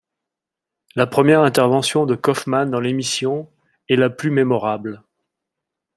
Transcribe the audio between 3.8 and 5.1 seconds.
est la plus mémorable.